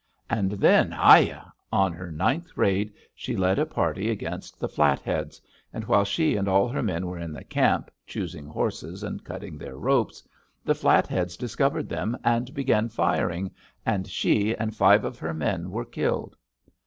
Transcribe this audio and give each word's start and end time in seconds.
And 0.31 0.53
then, 0.53 0.89
haiya! 0.89 1.51
On 1.71 1.93
her 1.93 2.09
ninth 2.11 2.57
raid 2.57 2.91
she 3.13 3.35
led 3.37 3.59
a 3.59 3.67
party 3.67 4.09
against 4.09 4.59
the 4.59 4.67
Flatheads, 4.67 5.39
and 5.71 5.83
while 5.85 6.05
she 6.05 6.35
and 6.35 6.47
all 6.47 6.67
her 6.67 6.81
men 6.81 7.05
were 7.05 7.19
in 7.19 7.31
the 7.33 7.43
camp, 7.43 7.91
choosing 8.07 8.47
horses 8.47 9.03
and 9.03 9.23
cutting 9.23 9.59
their 9.59 9.77
ropes, 9.77 10.27
the 10.65 10.73
Flatheads 10.73 11.37
discovered 11.37 11.87
them 11.87 12.17
and 12.23 12.51
began 12.55 12.89
firing, 12.89 13.51
and 13.85 14.07
she 14.07 14.55
and 14.57 14.75
five 14.75 15.05
of 15.05 15.19
her 15.19 15.35
men 15.35 15.69
were 15.69 15.85
killed. 15.85 16.35